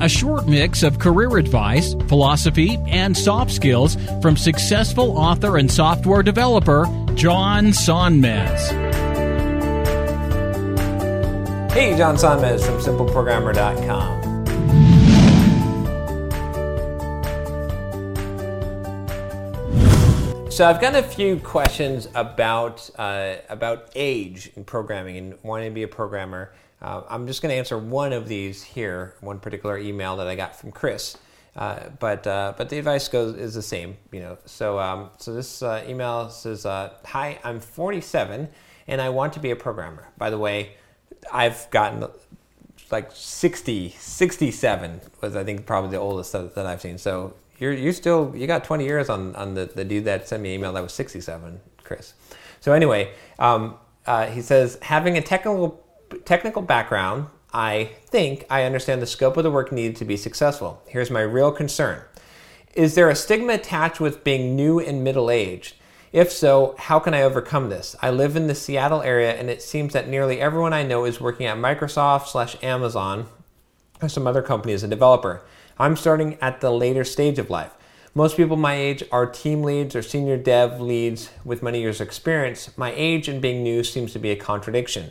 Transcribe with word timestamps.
a 0.00 0.08
short 0.08 0.46
mix 0.46 0.82
of 0.82 0.98
career 0.98 1.36
advice, 1.36 1.94
philosophy, 2.08 2.78
and 2.86 3.16
soft 3.16 3.52
skills 3.52 3.96
from 4.20 4.36
successful 4.36 5.16
author 5.16 5.56
and 5.56 5.70
software 5.70 6.22
developer 6.22 6.86
John 7.14 7.66
Sonmez. 7.66 8.92
Hey, 11.72 11.96
John 11.96 12.16
Sonmez 12.16 12.64
from 12.64 12.78
SimpleProgrammer.com. 12.78 14.23
So 20.54 20.68
I've 20.68 20.80
got 20.80 20.94
a 20.94 21.02
few 21.02 21.40
questions 21.40 22.06
about 22.14 22.88
uh, 22.96 23.38
about 23.48 23.90
age 23.96 24.52
in 24.54 24.62
programming 24.62 25.16
and 25.16 25.34
wanting 25.42 25.72
to 25.72 25.74
be 25.74 25.82
a 25.82 25.88
programmer. 25.88 26.52
Uh, 26.80 27.02
I'm 27.08 27.26
just 27.26 27.42
going 27.42 27.50
to 27.50 27.56
answer 27.56 27.76
one 27.76 28.12
of 28.12 28.28
these 28.28 28.62
here, 28.62 29.16
one 29.20 29.40
particular 29.40 29.76
email 29.76 30.16
that 30.18 30.28
I 30.28 30.36
got 30.36 30.54
from 30.54 30.70
Chris. 30.70 31.18
Uh, 31.56 31.88
but 31.98 32.24
uh, 32.28 32.54
but 32.56 32.68
the 32.68 32.78
advice 32.78 33.08
goes 33.08 33.34
is 33.34 33.54
the 33.54 33.62
same, 33.62 33.96
you 34.12 34.20
know. 34.20 34.38
So 34.44 34.78
um, 34.78 35.10
so 35.18 35.34
this 35.34 35.60
uh, 35.60 35.84
email 35.88 36.30
says, 36.30 36.64
uh, 36.64 36.92
"Hi, 37.06 37.40
I'm 37.42 37.58
47 37.58 38.48
and 38.86 39.00
I 39.00 39.08
want 39.08 39.32
to 39.32 39.40
be 39.40 39.50
a 39.50 39.56
programmer." 39.56 40.06
By 40.18 40.30
the 40.30 40.38
way, 40.38 40.74
I've 41.32 41.68
gotten 41.72 42.06
like 42.92 43.10
60, 43.12 43.96
67 43.98 45.00
was 45.20 45.34
I 45.34 45.42
think 45.42 45.66
probably 45.66 45.90
the 45.90 45.96
oldest 45.96 46.30
that, 46.30 46.54
that 46.54 46.64
I've 46.64 46.80
seen. 46.80 46.98
So 46.98 47.34
you're 47.58 47.72
you 47.72 47.92
still 47.92 48.32
you 48.34 48.46
got 48.46 48.64
20 48.64 48.84
years 48.84 49.08
on 49.08 49.34
on 49.36 49.54
the, 49.54 49.66
the 49.66 49.84
dude 49.84 50.04
that 50.04 50.28
sent 50.28 50.42
me 50.42 50.50
an 50.50 50.60
email 50.60 50.72
that 50.72 50.82
was 50.82 50.92
67, 50.92 51.60
Chris. 51.82 52.14
So 52.60 52.72
anyway, 52.72 53.12
um, 53.38 53.76
uh, 54.06 54.26
he 54.26 54.40
says 54.40 54.78
having 54.82 55.16
a 55.16 55.22
technical 55.22 55.84
technical 56.24 56.62
background, 56.62 57.26
I 57.52 57.90
think 58.06 58.46
I 58.50 58.64
understand 58.64 59.00
the 59.00 59.06
scope 59.06 59.36
of 59.36 59.44
the 59.44 59.50
work 59.50 59.72
needed 59.72 59.96
to 59.96 60.04
be 60.04 60.16
successful. 60.16 60.82
Here's 60.88 61.10
my 61.10 61.20
real 61.20 61.52
concern. 61.52 62.02
Is 62.74 62.96
there 62.96 63.08
a 63.08 63.14
stigma 63.14 63.54
attached 63.54 64.00
with 64.00 64.24
being 64.24 64.56
new 64.56 64.80
and 64.80 65.04
middle 65.04 65.30
aged? 65.30 65.76
If 66.12 66.30
so, 66.30 66.74
how 66.78 66.98
can 66.98 67.14
I 67.14 67.22
overcome 67.22 67.70
this? 67.70 67.96
I 68.00 68.10
live 68.10 68.36
in 68.36 68.46
the 68.46 68.54
Seattle 68.54 69.02
area 69.02 69.32
and 69.32 69.50
it 69.50 69.62
seems 69.62 69.92
that 69.92 70.08
nearly 70.08 70.40
everyone 70.40 70.72
I 70.72 70.84
know 70.84 71.04
is 71.04 71.20
working 71.20 71.46
at 71.46 71.56
Microsoft 71.56 72.28
slash 72.28 72.56
Amazon 72.62 73.26
or 74.00 74.08
some 74.08 74.26
other 74.26 74.42
company 74.42 74.72
as 74.72 74.82
a 74.82 74.88
developer. 74.88 75.44
I'm 75.78 75.96
starting 75.96 76.38
at 76.40 76.60
the 76.60 76.70
later 76.70 77.02
stage 77.02 77.38
of 77.38 77.50
life. 77.50 77.72
Most 78.14 78.36
people 78.36 78.56
my 78.56 78.74
age 78.74 79.02
are 79.10 79.26
team 79.26 79.64
leads 79.64 79.96
or 79.96 80.02
senior 80.02 80.36
dev 80.36 80.80
leads 80.80 81.30
with 81.44 81.64
many 81.64 81.80
years' 81.80 82.00
of 82.00 82.06
experience. 82.06 82.76
My 82.78 82.92
age 82.94 83.26
and 83.26 83.42
being 83.42 83.64
new 83.64 83.82
seems 83.82 84.12
to 84.12 84.20
be 84.20 84.30
a 84.30 84.36
contradiction. 84.36 85.10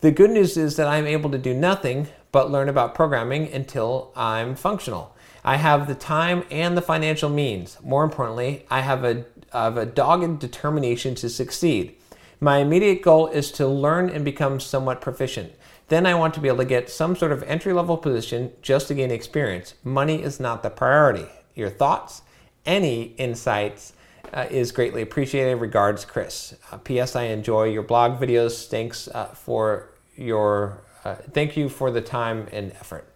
The 0.00 0.12
good 0.12 0.30
news 0.30 0.56
is 0.56 0.76
that 0.76 0.86
I'm 0.86 1.06
able 1.06 1.30
to 1.30 1.38
do 1.38 1.52
nothing 1.52 2.06
but 2.30 2.48
learn 2.48 2.68
about 2.68 2.94
programming 2.94 3.52
until 3.52 4.12
I'm 4.14 4.54
functional. 4.54 5.16
I 5.44 5.56
have 5.56 5.88
the 5.88 5.96
time 5.96 6.44
and 6.48 6.76
the 6.76 6.82
financial 6.82 7.28
means. 7.28 7.76
More 7.82 8.04
importantly, 8.04 8.66
I 8.70 8.82
have 8.82 9.02
a, 9.02 9.24
have 9.52 9.76
a 9.76 9.86
dogged 9.86 10.38
determination 10.38 11.16
to 11.16 11.28
succeed. 11.28 11.96
My 12.38 12.58
immediate 12.58 13.02
goal 13.02 13.26
is 13.26 13.50
to 13.52 13.66
learn 13.66 14.10
and 14.10 14.24
become 14.24 14.60
somewhat 14.60 15.00
proficient. 15.00 15.52
Then 15.88 16.06
I 16.06 16.14
want 16.14 16.34
to 16.34 16.40
be 16.40 16.48
able 16.48 16.58
to 16.58 16.64
get 16.64 16.90
some 16.90 17.16
sort 17.16 17.32
of 17.32 17.42
entry 17.44 17.72
level 17.72 17.96
position 17.96 18.52
just 18.62 18.88
to 18.88 18.94
gain 18.94 19.10
experience. 19.10 19.74
Money 19.82 20.22
is 20.22 20.38
not 20.38 20.62
the 20.62 20.70
priority. 20.70 21.26
Your 21.54 21.70
thoughts? 21.70 22.22
Any 22.66 23.14
insights 23.16 23.94
uh, 24.32 24.46
is 24.50 24.72
greatly 24.72 25.02
appreciated. 25.02 25.56
Regards, 25.56 26.04
Chris. 26.04 26.54
Uh, 26.70 26.76
P.S. 26.76 27.16
I 27.16 27.24
enjoy 27.24 27.64
your 27.64 27.82
blog 27.82 28.20
videos. 28.20 28.68
Thanks 28.68 29.08
uh, 29.08 29.26
for 29.26 29.88
your 30.14 30.82
uh, 31.04 31.14
thank 31.32 31.56
you 31.56 31.68
for 31.68 31.90
the 31.90 32.00
time 32.00 32.48
and 32.52 32.72
effort. 32.72 33.07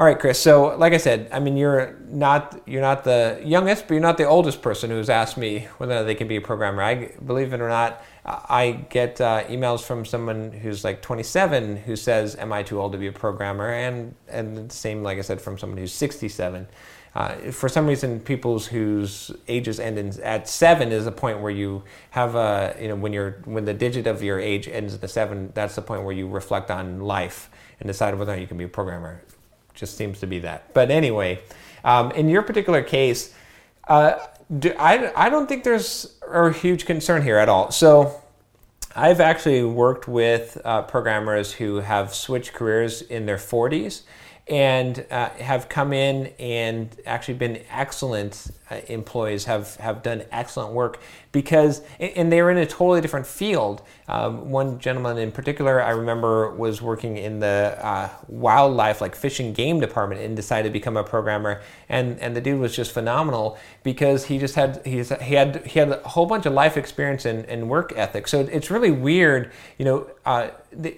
All 0.00 0.06
right, 0.06 0.18
Chris. 0.18 0.40
So, 0.40 0.78
like 0.78 0.94
I 0.94 0.96
said, 0.96 1.28
I 1.30 1.40
mean, 1.40 1.58
you're 1.58 1.94
not 2.08 2.62
you're 2.64 2.80
not 2.80 3.04
the 3.04 3.38
youngest, 3.44 3.86
but 3.86 3.92
you're 3.92 4.00
not 4.00 4.16
the 4.16 4.24
oldest 4.24 4.62
person 4.62 4.88
who's 4.88 5.10
asked 5.10 5.36
me 5.36 5.68
whether 5.76 6.04
they 6.04 6.14
can 6.14 6.26
be 6.26 6.36
a 6.36 6.40
programmer. 6.40 6.82
I 6.82 7.12
believe 7.26 7.52
it 7.52 7.60
or 7.60 7.68
not, 7.68 8.02
I 8.24 8.86
get 8.88 9.20
uh, 9.20 9.44
emails 9.48 9.82
from 9.82 10.06
someone 10.06 10.52
who's 10.52 10.84
like 10.84 11.02
27 11.02 11.76
who 11.76 11.96
says, 11.96 12.34
"Am 12.36 12.50
I 12.50 12.62
too 12.62 12.80
old 12.80 12.92
to 12.92 12.98
be 12.98 13.08
a 13.08 13.12
programmer?" 13.12 13.70
And 13.70 14.14
and 14.26 14.70
the 14.70 14.74
same, 14.74 15.02
like 15.02 15.18
I 15.18 15.20
said, 15.20 15.38
from 15.38 15.58
someone 15.58 15.76
who's 15.76 15.92
67. 15.92 16.66
Uh, 17.14 17.34
for 17.50 17.68
some 17.68 17.86
reason, 17.86 18.20
people's 18.20 18.68
whose 18.68 19.30
ages 19.48 19.78
end 19.78 19.98
in, 19.98 20.18
at 20.22 20.48
seven 20.48 20.92
is 20.92 21.06
a 21.06 21.12
point 21.12 21.40
where 21.42 21.52
you 21.52 21.82
have 22.12 22.36
a 22.36 22.74
you 22.80 22.88
know 22.88 22.96
when 22.96 23.12
you're 23.12 23.42
when 23.44 23.66
the 23.66 23.74
digit 23.74 24.06
of 24.06 24.22
your 24.22 24.40
age 24.40 24.66
ends 24.66 24.94
at 24.94 25.02
the 25.02 25.08
seven, 25.08 25.52
that's 25.52 25.74
the 25.74 25.82
point 25.82 26.04
where 26.04 26.14
you 26.14 26.26
reflect 26.26 26.70
on 26.70 27.00
life 27.00 27.50
and 27.80 27.86
decide 27.86 28.14
whether 28.14 28.32
or 28.32 28.36
not 28.36 28.40
you 28.40 28.46
can 28.46 28.56
be 28.56 28.64
a 28.64 28.68
programmer. 28.68 29.20
Just 29.74 29.96
seems 29.96 30.20
to 30.20 30.26
be 30.26 30.40
that. 30.40 30.72
But 30.74 30.90
anyway, 30.90 31.40
um, 31.84 32.10
in 32.12 32.28
your 32.28 32.42
particular 32.42 32.82
case, 32.82 33.34
uh, 33.88 34.18
do, 34.58 34.74
I 34.78 35.12
I 35.16 35.28
don't 35.28 35.48
think 35.48 35.64
there's 35.64 36.16
a 36.28 36.52
huge 36.52 36.86
concern 36.86 37.22
here 37.22 37.38
at 37.38 37.48
all. 37.48 37.70
So. 37.70 38.16
I've 38.96 39.20
actually 39.20 39.62
worked 39.62 40.08
with 40.08 40.60
uh, 40.64 40.82
programmers 40.82 41.52
who 41.52 41.76
have 41.76 42.12
switched 42.12 42.54
careers 42.54 43.02
in 43.02 43.24
their 43.24 43.36
40s 43.36 44.02
and 44.48 45.06
uh, 45.12 45.28
have 45.30 45.68
come 45.68 45.92
in 45.92 46.32
and 46.40 46.94
actually 47.06 47.34
been 47.34 47.62
excellent 47.70 48.48
employees, 48.88 49.44
have, 49.44 49.76
have 49.76 50.02
done 50.02 50.24
excellent 50.30 50.72
work 50.72 51.00
because, 51.32 51.82
and 52.00 52.32
they 52.32 52.42
were 52.42 52.50
in 52.50 52.58
a 52.58 52.66
totally 52.66 53.00
different 53.00 53.26
field. 53.26 53.82
Um, 54.08 54.50
one 54.50 54.80
gentleman 54.80 55.16
in 55.18 55.30
particular, 55.30 55.80
I 55.80 55.90
remember, 55.90 56.50
was 56.50 56.82
working 56.82 57.16
in 57.16 57.38
the 57.38 57.78
uh, 57.80 58.08
wildlife, 58.26 59.00
like 59.00 59.14
fish 59.14 59.38
and 59.38 59.54
game 59.54 59.78
department, 59.78 60.20
and 60.20 60.34
decided 60.34 60.68
to 60.68 60.72
become 60.72 60.96
a 60.96 61.04
programmer. 61.04 61.62
And 61.88 62.18
and 62.18 62.34
the 62.34 62.40
dude 62.40 62.58
was 62.58 62.74
just 62.74 62.90
phenomenal 62.90 63.58
because 63.84 64.24
he 64.24 64.38
just 64.38 64.56
had 64.56 64.84
he 64.84 64.98
had 64.98 65.64
he 65.66 65.78
had 65.78 65.90
a 65.90 66.08
whole 66.08 66.26
bunch 66.26 66.46
of 66.46 66.52
life 66.52 66.76
experience 66.76 67.24
and, 67.24 67.44
and 67.46 67.68
work 67.68 67.92
ethic. 67.94 68.26
So 68.26 68.40
it's 68.40 68.70
really 68.70 68.90
weird, 68.90 69.52
you 69.78 69.84
know. 69.84 70.10
Uh, 70.26 70.50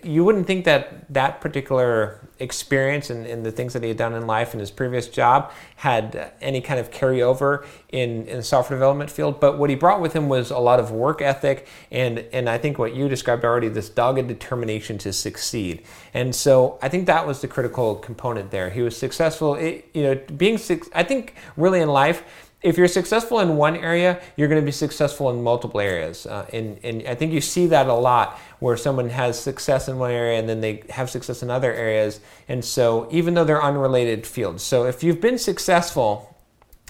you 0.03 0.25
wouldn't 0.25 0.47
think 0.47 0.67
that 0.67 1.13
that 1.13 1.41
particular 1.41 2.21
experience 2.39 3.09
and, 3.09 3.25
and, 3.25 3.47
the 3.47 3.53
things 3.53 3.73
that 3.73 3.83
he 3.83 3.89
had 3.89 3.97
done 3.97 4.13
in 4.13 4.27
life 4.27 4.53
in 4.53 4.61
his 4.61 4.71
previous 4.71 5.09
job 5.09 5.51
had 5.77 6.33
any 6.41 6.61
kind 6.61 6.79
of 6.79 6.91
carryover 6.91 7.62
in, 7.89 8.27
in 8.27 8.39
the 8.39 8.43
software 8.43 8.79
development 8.79 9.11
field. 9.11 9.41
But 9.41 9.59
what 9.59 9.71
he 9.71 9.77
brought 9.77 10.01
with 10.01 10.13
him 10.13 10.29
was 10.29 10.51
a 10.51 10.59
lot 10.59 10.81
of 10.81 10.91
work 10.91 11.23
ethic 11.23 11.67
and, 11.91 12.19
and 12.33 12.49
I 12.49 12.59
think 12.59 12.79
what 12.79 12.95
you 12.95 13.09
described 13.09 13.45
already, 13.45 13.69
this 13.69 13.89
dogged 13.89 14.29
determination 14.29 14.99
to 14.99 15.13
succeed. 15.13 15.83
And 16.15 16.35
so 16.35 16.79
I 16.83 16.89
think 16.89 17.07
that 17.07 17.27
was 17.27 17.41
the 17.41 17.49
critical 17.49 17.97
component 17.97 18.51
there. 18.51 18.71
He 18.71 18.83
was 18.83 18.97
successful, 18.97 19.55
it, 19.55 19.89
you 19.95 20.03
know, 20.03 20.15
being, 20.37 20.59
I 20.95 21.03
think 21.03 21.35
really 21.57 21.81
in 21.81 21.89
life, 21.89 22.25
if 22.63 22.79
you're 22.79 22.89
successful 22.89 23.41
in 23.41 23.57
one 23.57 23.77
area, 23.77 24.21
you're 24.37 24.49
going 24.49 24.61
to 24.61 24.65
be 24.65 24.73
successful 24.73 25.31
in 25.31 25.43
multiple 25.43 25.81
areas. 25.81 26.27
Uh, 26.27 26.47
and, 26.53 26.79
and 26.85 27.03
I 27.09 27.15
think 27.15 27.33
you 27.33 27.41
see 27.41 27.67
that 27.69 27.89
a 27.89 27.95
lot 27.95 28.39
where 28.61 28.77
someone 28.77 29.09
has 29.09 29.39
success 29.39 29.89
in 29.89 29.99
one 29.99 30.13
area 30.13 30.39
and 30.39 30.49
then 30.49 30.61
they 30.61 30.85
have 30.91 31.11
success 31.11 31.43
in 31.43 31.51
other 31.51 31.73
areas. 31.73 32.21
And 32.49 32.65
so, 32.65 33.09
even 33.11 33.35
though 33.35 33.45
they're 33.45 33.63
unrelated 33.63 34.27
fields. 34.27 34.63
So, 34.63 34.87
if 34.87 35.03
you've 35.03 35.21
been 35.21 35.39
successful, 35.39 36.32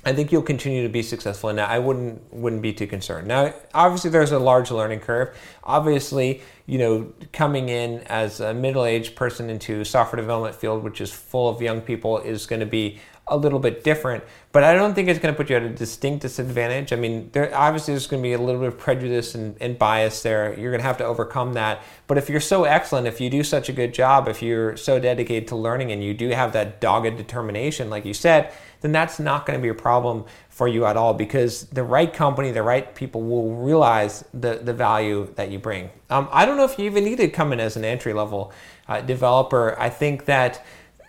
I 0.05 0.13
think 0.13 0.33
you'll 0.33 0.43
continue 0.43 0.83
to 0.83 0.89
be 0.89 1.03
successful 1.03 1.49
in 1.51 1.57
that. 1.57 1.71
I 1.71 1.79
wouldn't 1.79 2.33
wouldn't 2.33 2.63
be 2.63 2.73
too 2.73 2.89
concerned. 2.89 3.29
Now, 3.29 3.55
obviously, 3.73 4.11
there's 4.11 4.33
a 4.33 4.39
large 4.39 4.71
learning 4.71 5.01
curve. 5.01 5.37
Obviously, 5.63 6.43
you 6.67 6.79
know, 6.79 7.13
coming 7.33 7.69
in 7.69 8.01
as 8.07 8.41
a 8.41 8.53
middle-aged 8.53 9.15
person 9.15 9.49
into 9.49 9.85
software 9.85 10.21
development 10.21 10.57
field, 10.57 10.83
which 10.83 11.01
is 11.01 11.13
full 11.13 11.49
of 11.49 11.63
young 11.63 11.81
people, 11.81 12.19
is 12.19 12.47
going 12.47 12.61
to 12.61 12.67
be 12.67 12.99
a 13.29 13.37
little 13.37 13.61
bit 13.61 13.85
different, 13.85 14.25
but 14.51 14.65
I 14.65 14.75
don't 14.75 14.95
think 14.95 15.09
it's 15.09 15.21
going 15.21 15.33
to 15.33 15.37
put 15.37 15.49
you 15.49 15.57
at 15.57 15.63
a 15.63 15.69
distinct 15.69 16.23
disadvantage. 16.23 16.93
I 16.93 16.97
mean, 16.97 17.31
there 17.33 17.55
obviously 17.55 17.95
there's 17.95 18.09
going 18.09 18.21
to 18.21 18.27
be 18.27 18.33
a 18.33 18.39
little 18.39 18.61
bit 18.61 18.69
of 18.69 18.79
prejudice 18.79 19.37
and, 19.37 19.57
and, 19.61 19.79
bias 19.79 20.23
there. 20.23 20.59
You're 20.59 20.73
going 20.73 20.81
to 20.81 20.87
have 20.87 20.99
to 20.99 21.05
overcome 21.05 21.55
that. 21.55 21.83
But 22.09 22.19
if 22.19 22.29
you're 22.29 22.41
so 22.41 22.65
excellent, 22.65 23.07
if 23.07 23.21
you 23.21 23.31
do 23.31 23.45
such 23.45 23.69
a 23.69 23.73
good 23.73 23.95
job, 23.95 24.27
if 24.27 24.43
you're 24.43 24.77
so 24.77 24.99
dedicated 24.99 25.49
to 25.49 25.57
learning 25.57 25.93
and 25.93 26.03
you 26.03 26.15
do 26.15 26.31
have 26.31 26.53
that 26.55 26.81
dogged 26.81 27.17
determination, 27.17 27.89
like 27.89 28.05
you 28.05 28.13
said, 28.13 28.53
then 28.81 28.91
that's 28.91 29.21
not 29.21 29.47
going 29.47 29.59
to 29.59 29.63
be 29.63 29.69
a 29.69 29.75
problem 29.75 30.25
for 30.51 30.67
you 30.67 30.85
at 30.85 30.97
all 30.97 31.15
because 31.15 31.67
the 31.67 31.85
right 31.85 32.13
company, 32.13 32.51
the 32.51 32.63
right 32.63 32.95
people 32.95 33.23
will 33.23 33.55
realize 33.55 34.25
the, 34.35 34.57
the 34.57 34.75
value 34.75 35.33
that 35.37 35.51
you 35.51 35.61
bring. 35.61 35.91
Um, 36.11 36.29
I 36.33 36.45
don't 36.45 36.57
know 36.57 36.65
if 36.65 36.77
you 36.77 36.87
even 36.87 37.05
need 37.05 37.19
to 37.19 37.29
come 37.29 37.53
in 37.53 37.61
as 37.61 37.77
an 37.77 37.85
entry 37.85 38.13
level 38.13 38.53
uh, 38.89 39.01
developer. 39.01 39.79
I 39.79 39.89
think 39.89 40.25
that, 40.25 40.67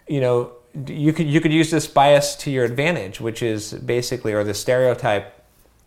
you 0.08 0.22
know, 0.22 0.54
you 0.88 1.14
could 1.14 1.28
you 1.28 1.40
could 1.40 1.54
use 1.54 1.70
this 1.72 1.88
bias 1.88 2.36
to 2.38 2.52
your 2.52 2.66
advantage, 2.66 3.22
which 3.22 3.42
is 3.42 3.74
basically 3.74 4.34
or 4.34 4.44
the 4.44 4.54
stereotype 4.54 5.44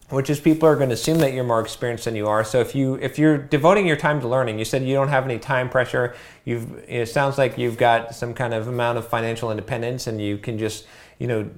which 0.08 0.30
is 0.30 0.38
people 0.38 0.68
are 0.68 0.76
going 0.76 0.88
to 0.88 0.94
assume 0.94 1.18
that 1.18 1.32
you're 1.32 1.44
more 1.44 1.60
experienced 1.60 2.04
than 2.04 2.14
you 2.14 2.28
are. 2.28 2.44
So 2.44 2.60
if 2.60 2.74
you 2.74 2.94
if 2.96 3.18
you're 3.18 3.38
devoting 3.38 3.86
your 3.86 3.96
time 3.96 4.20
to 4.20 4.28
learning, 4.28 4.58
you 4.58 4.64
said 4.64 4.84
you 4.84 4.94
don't 4.94 5.08
have 5.08 5.24
any 5.24 5.38
time 5.38 5.68
pressure. 5.68 6.14
You've 6.44 6.84
it 6.88 7.08
sounds 7.08 7.38
like 7.38 7.58
you've 7.58 7.76
got 7.76 8.14
some 8.14 8.32
kind 8.32 8.54
of 8.54 8.68
amount 8.68 8.98
of 8.98 9.08
financial 9.08 9.50
independence, 9.50 10.06
and 10.06 10.20
you 10.20 10.38
can 10.38 10.58
just 10.58 10.86
you 11.18 11.26
know 11.26 11.50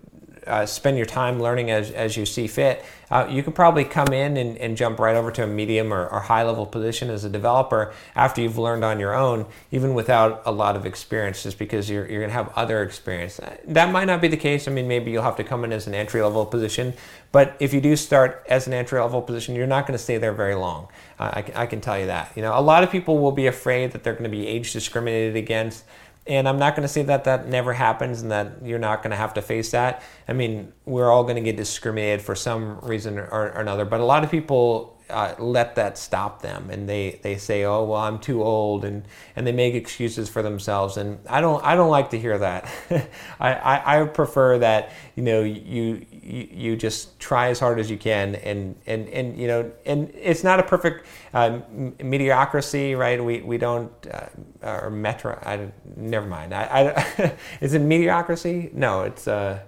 uh, 0.49 0.67
spend 0.67 0.97
your 0.97 1.07
time 1.07 1.41
learning 1.41 1.71
as, 1.71 1.91
as 1.91 2.17
you 2.17 2.27
see 2.27 2.47
fit, 2.47 2.85
uh, 3.11 3.27
you 3.31 3.43
could 3.43 3.55
probably 3.55 3.85
come 3.85 4.13
in 4.13 4.37
and, 4.37 4.59
and 4.59 4.77
jump 4.77 4.99
right 4.99 5.17
over 5.17 5.31
to 5.31 5.45
a 5.45 5.47
medium 5.47 5.93
or, 5.93 6.07
or, 6.09 6.21
high 6.21 6.43
level 6.43 6.67
position 6.67 7.09
as 7.09 7.25
a 7.25 7.31
developer 7.31 7.93
after 8.15 8.43
you've 8.43 8.59
learned 8.59 8.85
on 8.85 9.01
your 9.01 9.15
own, 9.15 9.47
even 9.71 9.95
without 9.95 10.43
a 10.45 10.53
lot 10.53 10.77
of 10.77 10.85
experience, 10.85 11.43
just 11.43 11.59
because 11.59 11.89
you're, 11.89 12.07
you're 12.07 12.21
going 12.21 12.31
to 12.31 12.35
have 12.35 12.53
other 12.55 12.83
experience. 12.83 13.41
Uh, 13.41 13.57
that 13.67 13.91
might 13.91 14.05
not 14.05 14.21
be 14.21 14.29
the 14.29 14.37
case. 14.37 14.69
I 14.69 14.73
mean, 14.73 14.89
maybe 14.89 15.11
you'll 15.11 15.23
have 15.23 15.37
to 15.37 15.45
come 15.45 15.65
in 15.65 15.73
as 15.73 15.87
an 15.87 15.95
entry 15.95 16.21
level 16.21 16.45
position, 16.45 16.93
but 17.33 17.57
if 17.61 17.73
you 17.73 17.81
do 17.81 17.97
start 17.97 18.45
as 18.49 18.67
an 18.67 18.75
entry 18.75 19.01
level 19.01 19.23
position, 19.23 19.55
you're 19.55 19.67
not 19.67 19.87
going 19.87 19.97
to 19.97 20.03
stay 20.03 20.19
there 20.19 20.33
very 20.33 20.55
long. 20.55 20.89
Uh, 21.19 21.31
I, 21.35 21.63
I 21.63 21.67
can 21.67 21.81
tell 21.81 21.99
you 21.99 22.07
that. 22.07 22.33
You 22.37 22.43
know, 22.43 22.59
a 22.59 22.61
lot 22.61 22.85
of 22.85 22.91
people 22.91 23.19
will 23.19 23.33
be 23.33 23.47
afraid 23.47 23.93
that 23.93 24.05
they're 24.05 24.13
going 24.13 24.25
to 24.25 24.31
be 24.31 24.47
age 24.47 24.73
discriminated 24.73 25.37
against. 25.37 25.85
And 26.29 26.47
I'm 26.49 26.59
not 26.59 26.77
going 26.77 26.87
to 26.87 26.93
say 26.93 27.03
that 27.05 27.25
that 27.25 27.49
never 27.49 27.73
happens 27.73 28.23
and 28.23 28.31
that 28.31 28.63
you're 28.63 28.79
not 28.79 29.03
going 29.03 29.11
to 29.11 29.17
have 29.17 29.35
to 29.35 29.43
face 29.43 29.71
that. 29.71 30.03
I 30.29 30.35
mean, 30.35 30.73
we're 30.85 31.11
all 31.11 31.23
going 31.23 31.37
to 31.37 31.43
get 31.43 31.57
discriminated 31.57 32.21
for 32.21 32.35
some 32.35 32.79
reason 32.81 33.19
or, 33.19 33.27
or 33.27 33.47
another, 33.47 33.85
but 33.85 34.01
a 34.01 34.05
lot 34.05 34.25
of 34.25 34.31
people 34.31 34.99
uh, 35.11 35.35
let 35.39 35.75
that 35.77 35.97
stop 35.97 36.43
them 36.43 36.69
and 36.71 36.89
they, 36.89 37.19
they 37.23 37.37
say 37.37 37.65
oh 37.65 37.83
well 37.85 38.01
i'm 38.01 38.19
too 38.19 38.43
old 38.43 38.85
and, 38.85 39.05
and 39.37 39.47
they 39.47 39.53
make 39.53 39.75
excuses 39.75 40.29
for 40.29 40.43
themselves. 40.43 40.97
And 40.97 41.19
i 41.29 41.41
don't 41.41 41.65
i 41.65 41.75
don't 41.75 41.91
like 41.91 42.11
to 42.11 42.19
hear 42.19 42.37
that. 42.39 42.69
I, 43.41 43.55
I, 43.55 44.03
I, 44.03 44.05
prefer 44.05 44.59
that 44.59 44.93
you 45.15 45.23
know 45.23 45.43
you, 45.43 46.05
you 46.11 46.49
you 46.53 46.77
just 46.77 47.19
try 47.19 47.49
as 47.49 47.59
hard 47.59 47.79
as 47.81 47.91
you 47.91 47.97
can 47.97 48.35
and 48.37 48.77
and, 48.87 49.09
and 49.09 49.39
you 49.39 49.47
know 49.47 49.71
and 49.87 50.11
it's 50.15 50.45
not 50.45 50.61
a 50.61 50.63
perfect 50.63 51.07
uh, 51.33 51.61
mediocrity 52.03 52.95
right? 52.95 53.23
We, 53.23 53.41
we 53.41 53.59
don't 53.59 53.93
uh, 54.13 54.27
or 54.63 54.91
metro 54.91 55.39
I, 55.45 55.71
never 55.97 56.27
mind 56.27 56.55
I, 56.55 56.95
I 57.19 57.35
is 57.61 57.75
it 57.75 57.81
mediocrity 57.81 58.71
no 58.73 59.03
it's 59.03 59.29
uh 59.29 59.61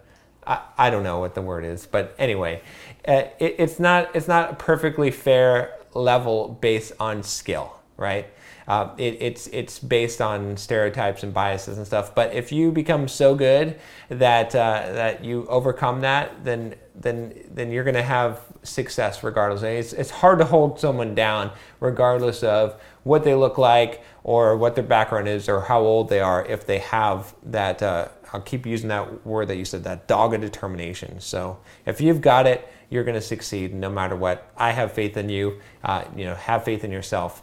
I, 0.47 0.61
I 0.79 0.91
don't 0.91 1.03
know 1.03 1.21
what 1.21 1.35
the 1.35 1.43
word 1.43 1.65
is 1.65 1.87
but 1.87 2.15
anyway 2.19 2.63
uh, 3.07 3.25
it, 3.39 3.57
it's 3.59 3.81
not 3.81 4.15
it's 4.15 4.29
not 4.29 4.53
a 4.53 4.55
perfectly 4.57 5.11
fair 5.11 5.77
level 5.95 6.59
based 6.61 6.93
on 7.01 7.23
skill, 7.23 7.75
right? 7.97 8.27
Uh, 8.69 8.95
it, 8.99 9.17
it's 9.21 9.47
it's 9.49 9.79
based 9.79 10.21
on 10.21 10.57
stereotypes 10.57 11.23
and 11.23 11.35
biases 11.35 11.79
and 11.79 11.87
stuff. 11.87 12.15
But 12.15 12.35
if 12.35 12.53
you 12.53 12.71
become 12.71 13.09
so 13.09 13.35
good 13.35 13.81
that 14.09 14.55
uh, 14.55 14.93
that 14.93 15.25
you 15.25 15.47
overcome 15.49 16.03
that, 16.03 16.45
then 16.45 16.75
then 17.01 17.35
then 17.51 17.71
you're 17.71 17.85
going 17.85 17.95
to 17.95 18.03
have 18.03 18.41
success 18.63 19.23
regardless. 19.23 19.63
It's 19.63 19.93
it's 19.93 20.11
hard 20.11 20.39
to 20.39 20.45
hold 20.45 20.79
someone 20.79 21.15
down 21.15 21.53
regardless 21.81 22.43
of 22.43 22.81
what 23.03 23.25
they 23.25 23.35
look 23.35 23.59
like 23.59 24.03
or 24.23 24.57
what 24.57 24.75
their 24.75 24.85
background 24.85 25.27
is 25.29 25.49
or 25.49 25.63
how 25.63 25.81
old 25.81 26.09
they 26.09 26.21
are 26.21 26.45
if 26.47 26.67
they 26.67 26.79
have 26.79 27.35
that. 27.45 27.83
Uh, 27.83 28.09
I'll 28.33 28.41
keep 28.41 28.65
using 28.65 28.89
that 28.91 29.27
word 29.27 29.49
that 29.49 29.57
you 29.57 29.65
said, 29.65 29.83
that 29.85 30.07
dogged 30.07 30.41
determination. 30.41 31.19
So 31.19 31.59
if 31.85 32.01
you've 32.01 32.21
got 32.21 32.47
it 32.47 32.69
you're 32.91 33.05
going 33.05 33.15
to 33.15 33.21
succeed 33.21 33.73
no 33.73 33.89
matter 33.89 34.17
what. 34.17 34.53
I 34.57 34.73
have 34.73 34.93
faith 34.93 35.17
in 35.17 35.29
you. 35.29 35.61
Uh, 35.83 36.05
you 36.15 36.25
know, 36.25 36.35
have 36.35 36.65
faith 36.65 36.85
in 36.85 36.91
yourself. 36.91 37.43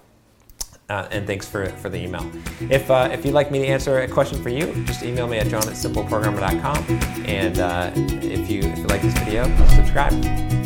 Uh, 0.89 1.07
and 1.11 1.27
thanks 1.27 1.47
for, 1.47 1.65
for 1.65 1.89
the 1.89 1.97
email. 1.97 2.25
If, 2.69 2.89
uh, 2.89 3.09
if 3.11 3.25
you'd 3.25 3.33
like 3.33 3.51
me 3.51 3.59
to 3.59 3.67
answer 3.67 3.99
a 3.99 4.07
question 4.07 4.41
for 4.41 4.49
you, 4.49 4.73
just 4.85 5.03
email 5.03 5.27
me 5.27 5.37
at 5.37 5.47
john 5.47 5.63
at 5.63 5.73
simpleprogrammer.com. 5.75 6.85
And 7.25 7.59
uh, 7.59 7.91
if, 7.95 8.49
you, 8.49 8.61
if 8.61 8.77
you 8.77 8.85
like 8.85 9.01
this 9.01 9.17
video, 9.19 9.43
subscribe. 9.75 10.56